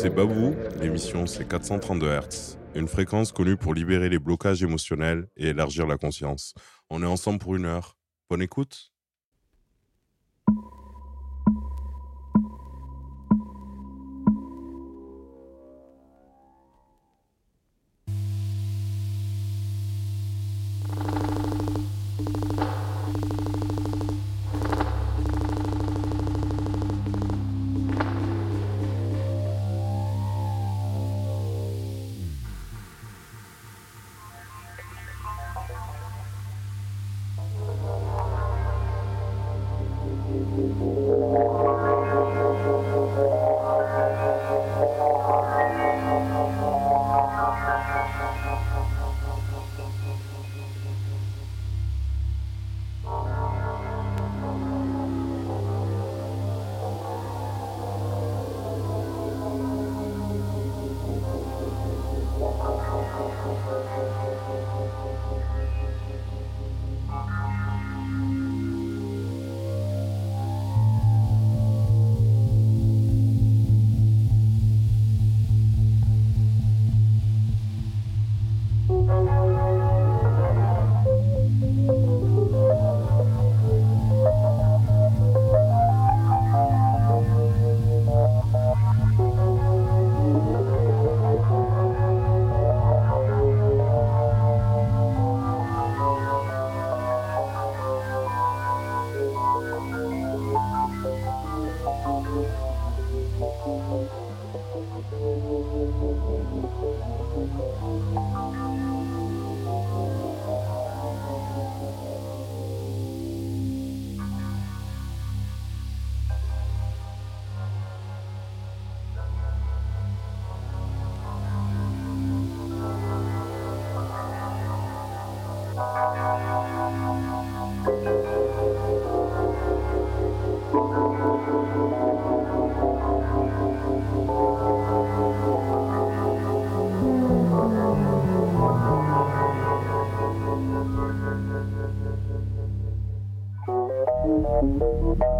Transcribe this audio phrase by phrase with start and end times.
[0.00, 0.54] c'est Babou.
[0.80, 2.56] L'émission, c'est 432 Hz.
[2.76, 6.54] Une fréquence connue pour libérer les blocages émotionnels et élargir la conscience.
[6.88, 7.96] On est ensemble pour une heure.
[8.30, 8.92] Bonne écoute.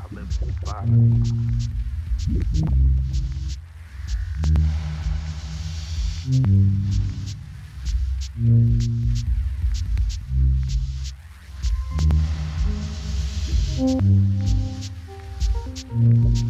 [0.00, 0.86] falando que fala.
[15.88, 16.45] Thank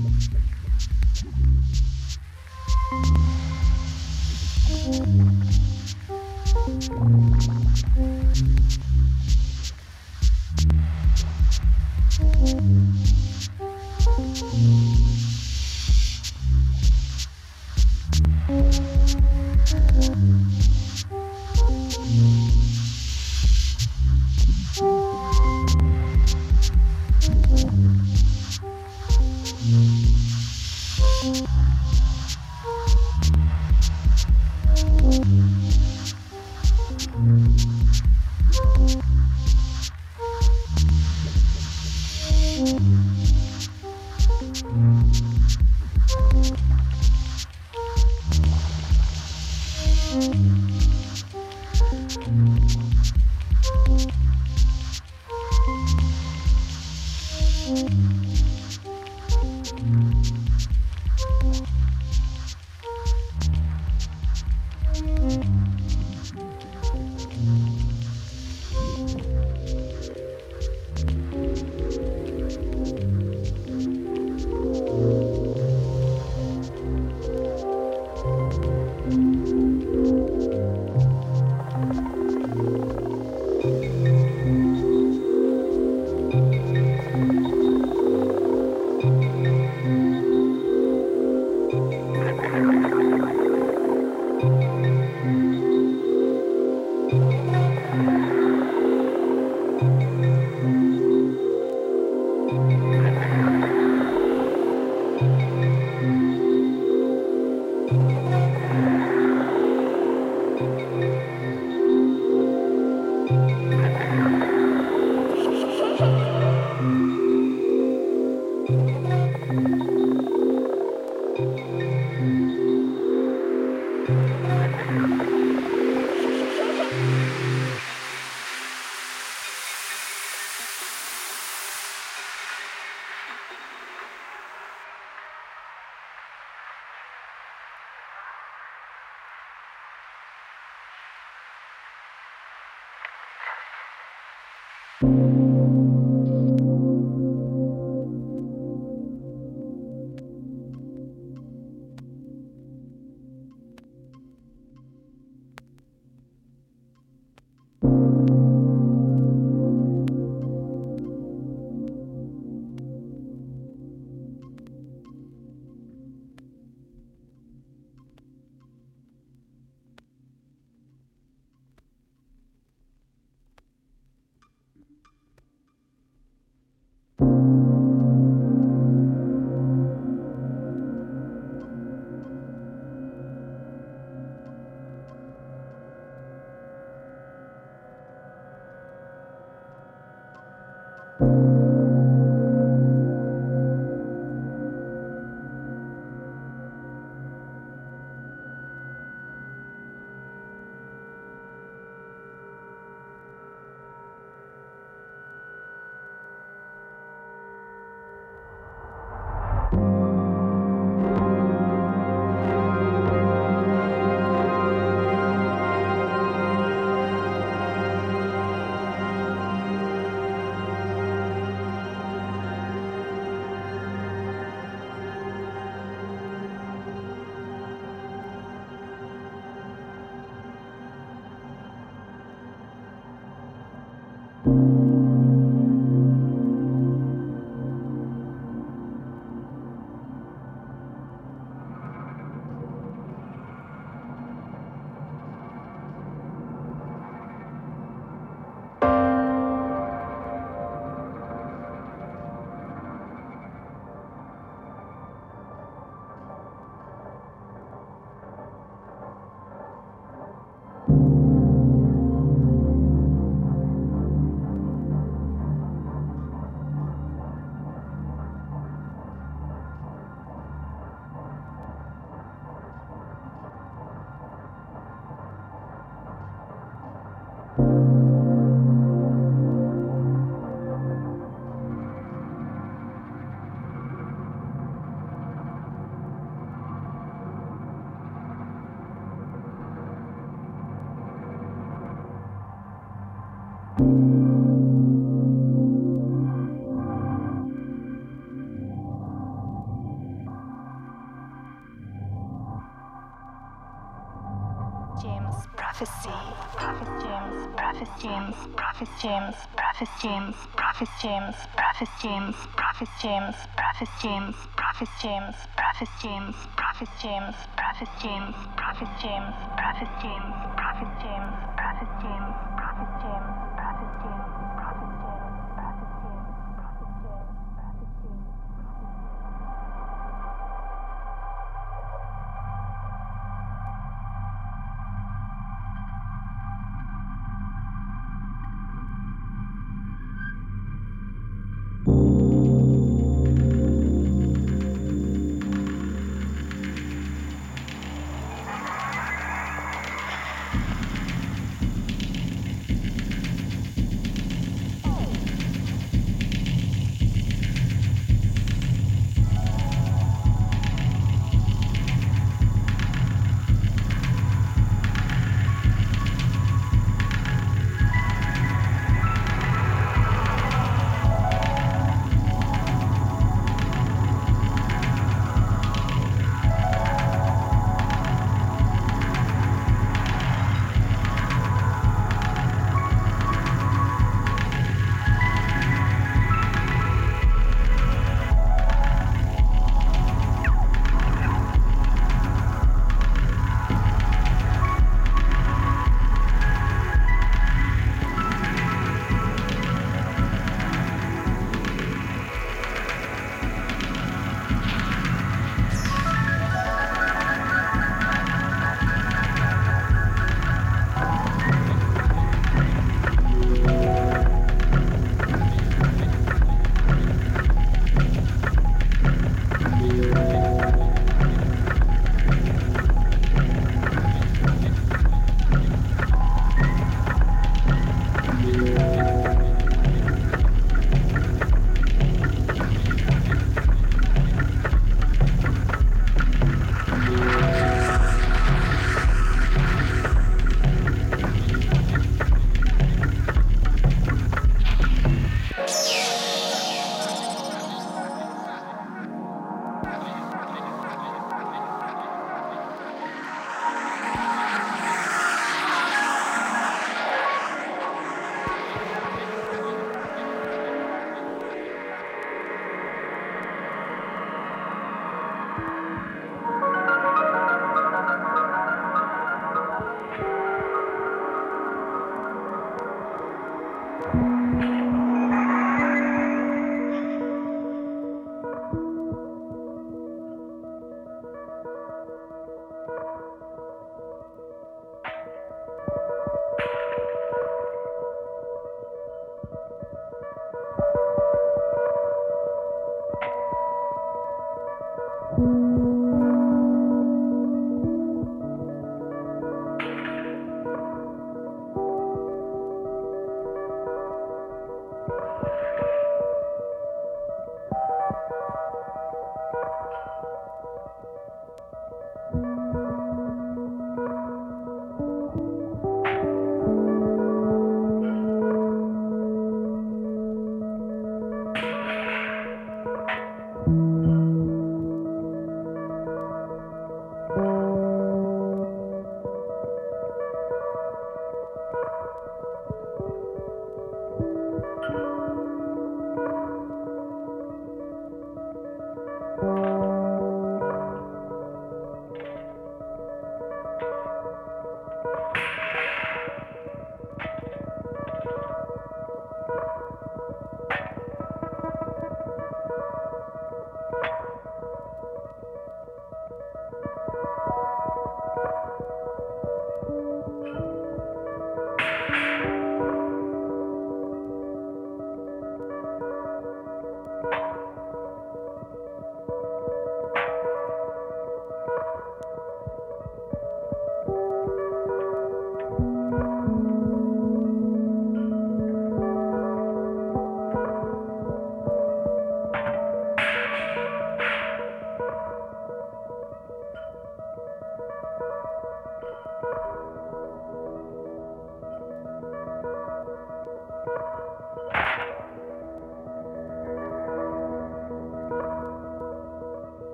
[309.03, 316.37] James, prophet James, prophet James, prophet James, prophet James, prophet James, prophet James, prophet James,
[316.57, 321.06] prophet James, prophet James, prophet James, prophet James, prophet James,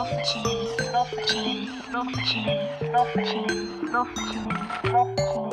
[0.00, 0.40] L'emphaser,
[0.94, 2.40] l'emphaser, l'emphaser,
[2.90, 3.44] l'emphaser,
[3.92, 4.48] l'emphaser,
[4.90, 5.49] l'emphaser,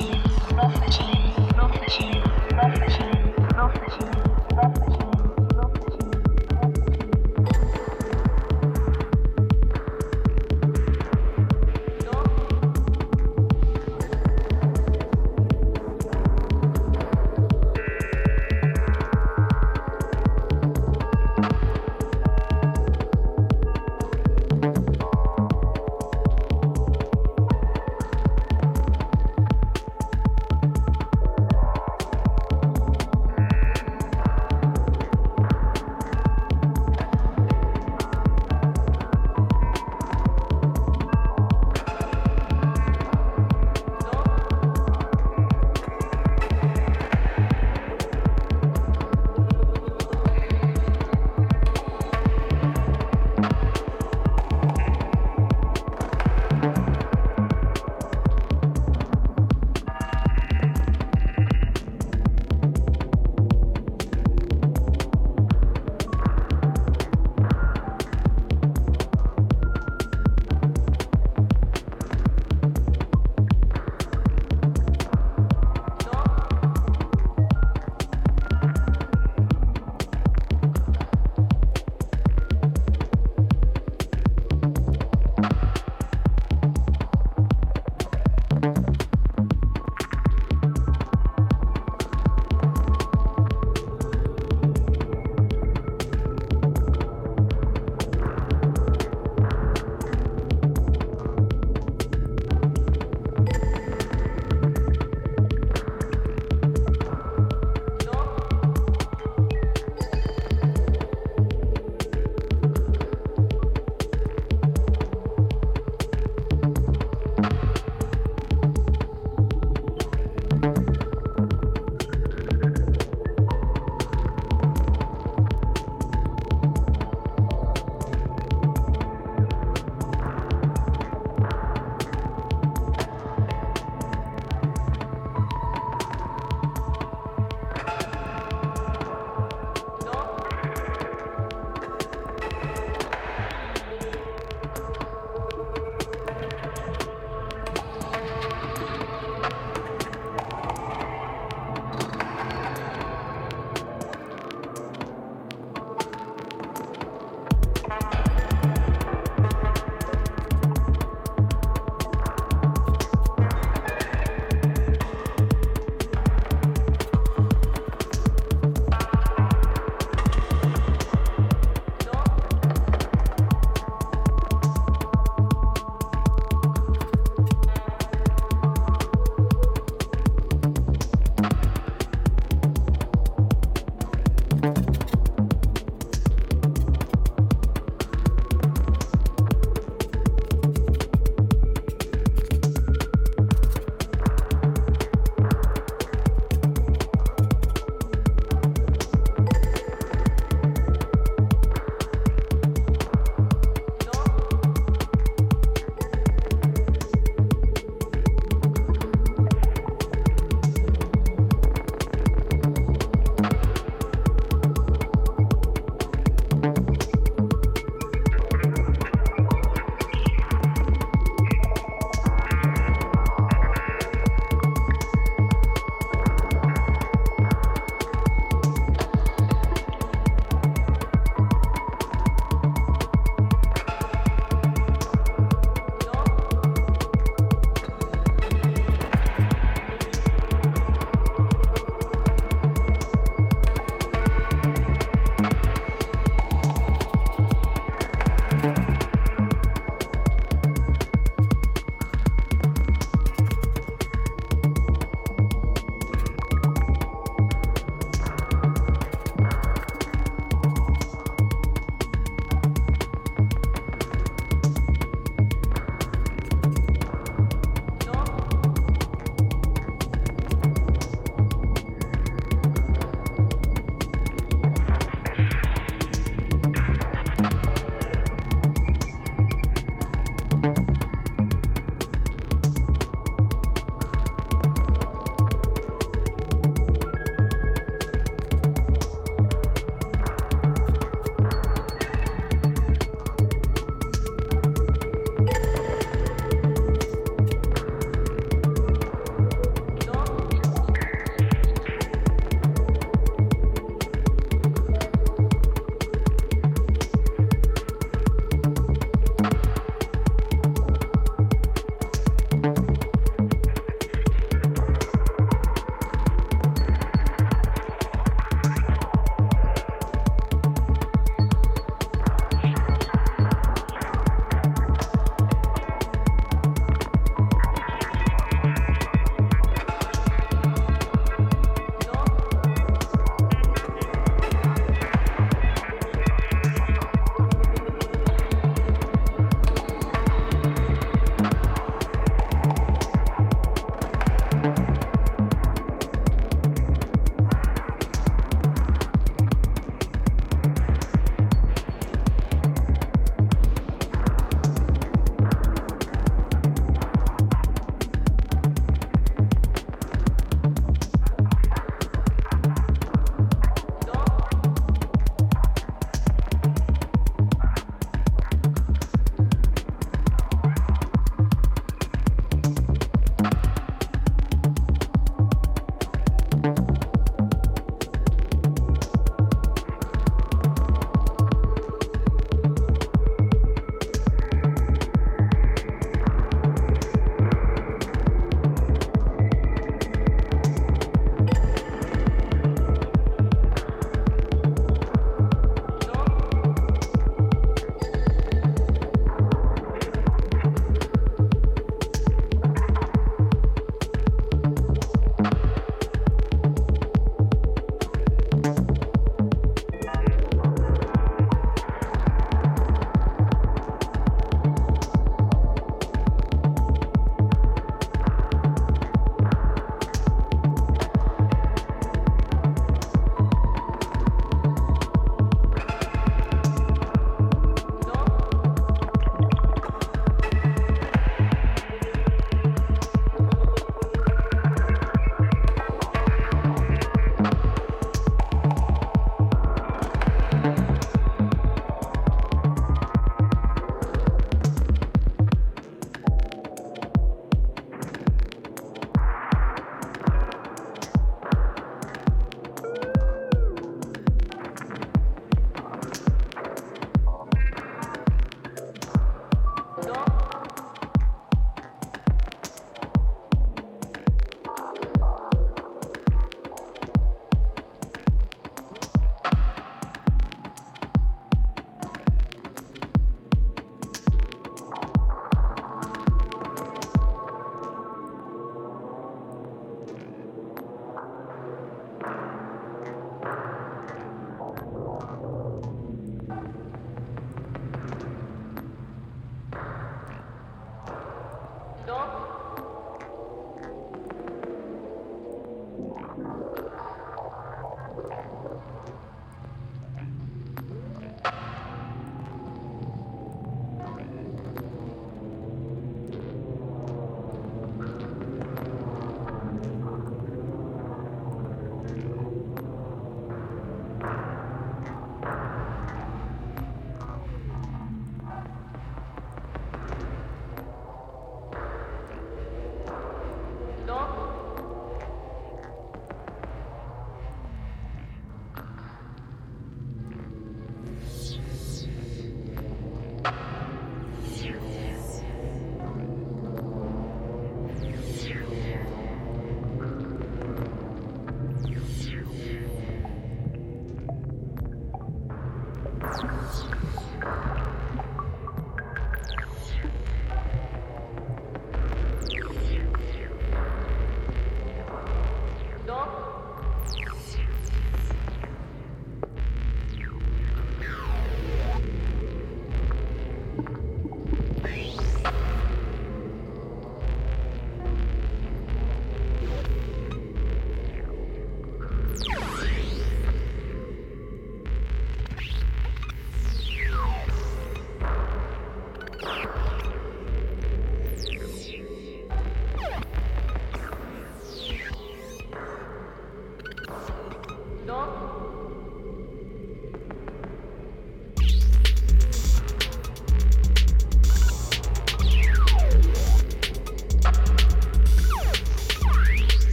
[0.00, 0.23] energy.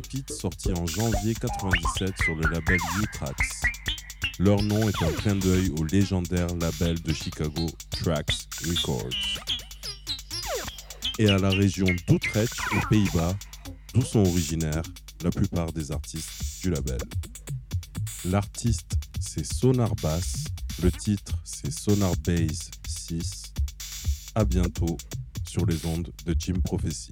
[0.00, 3.34] Pépite sortie en janvier 97 sur le label U-Tracks.
[4.38, 9.10] Leur nom est un clin d'œil au légendaire label de Chicago Tracks Records.
[11.18, 13.34] Et à la région d'Utrecht aux Pays-Bas,
[13.92, 14.84] d'où sont originaires
[15.24, 16.30] la plupart des artistes
[16.62, 17.00] du label.
[18.24, 20.44] L'artiste c'est Sonar Bass,
[20.80, 23.52] le titre c'est Sonar Base 6.
[24.36, 24.96] À bientôt
[25.44, 27.10] sur les ondes de Team Prophecy.